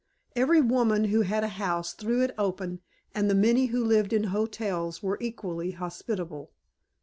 Every 0.35 0.61
woman 0.61 1.03
who 1.13 1.21
had 1.21 1.43
a 1.43 1.47
house 1.61 1.93
threw 1.93 2.23
it 2.23 2.33
open 2.35 2.79
and 3.13 3.29
the 3.29 3.35
many 3.35 3.67
that 3.67 3.77
lived 3.77 4.13
in 4.13 4.23
hotels 4.33 5.03
were 5.03 5.19
equally 5.21 5.73
hospitable. 5.73 6.49